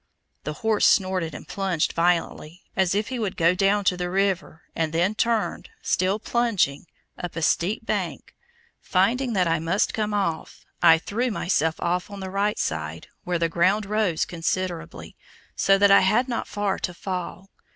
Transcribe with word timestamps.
The 0.45 0.53
horse 0.65 0.87
snorted 0.87 1.35
and 1.35 1.47
plunged 1.47 1.93
violently, 1.93 2.63
as 2.75 2.95
if 2.95 3.09
he 3.09 3.19
would 3.19 3.37
go 3.37 3.53
down 3.53 3.83
to 3.83 3.95
the 3.95 4.09
river, 4.09 4.63
and 4.75 4.91
then 4.93 5.13
turned, 5.13 5.69
still 5.83 6.17
plunging, 6.17 6.87
up 7.19 7.35
a 7.35 7.43
steep 7.43 7.85
bank, 7.85 8.33
when, 8.35 8.45
finding 8.81 9.33
that 9.33 9.47
I 9.47 9.59
must 9.59 9.93
come 9.93 10.15
off, 10.15 10.65
I 10.81 10.97
threw 10.97 11.29
myself 11.29 11.79
off 11.79 12.09
on 12.09 12.19
the 12.19 12.31
right 12.31 12.57
side, 12.57 13.09
where 13.25 13.37
the 13.37 13.47
ground 13.47 13.85
rose 13.85 14.25
considerably, 14.25 15.15
so 15.55 15.77
that 15.77 15.91
I 15.91 15.99
had 16.01 16.27
not 16.27 16.47
far 16.47 16.79
to 16.79 16.95
fall. 16.95 17.51